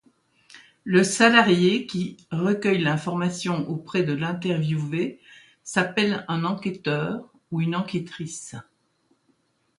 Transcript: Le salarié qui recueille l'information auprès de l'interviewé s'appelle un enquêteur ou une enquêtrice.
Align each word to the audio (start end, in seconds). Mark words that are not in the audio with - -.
Le 0.83 1.03
salarié 1.03 1.85
qui 1.85 2.17
recueille 2.31 2.81
l'information 2.81 3.69
auprès 3.69 4.01
de 4.01 4.13
l'interviewé 4.13 5.19
s'appelle 5.61 6.25
un 6.27 6.43
enquêteur 6.43 7.31
ou 7.51 7.61
une 7.61 7.75
enquêtrice. 7.75 8.55